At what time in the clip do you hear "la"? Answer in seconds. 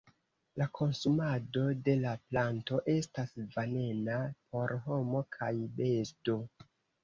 0.61-0.65, 2.05-2.15